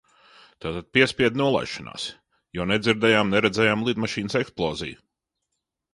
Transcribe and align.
Tātad 0.63 0.87
piespiedu 0.97 1.41
nolaišanās, 1.41 2.07
jo 2.61 2.67
nedzirdējām, 2.71 3.31
neredzējām 3.37 3.85
lidmašīnas 3.91 4.39
eksploziju. 4.45 5.03